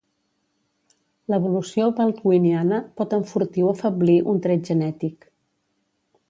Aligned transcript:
L'evolució 1.33 1.89
baldwiniana 1.99 2.79
pot 3.03 3.13
enfortir 3.19 3.67
o 3.67 3.69
afeblir 3.75 4.17
un 4.35 4.41
tret 4.47 4.67
genètic. 4.73 5.31